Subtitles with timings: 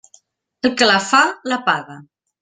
[0.69, 1.19] El que la fa,
[1.51, 1.99] la paga.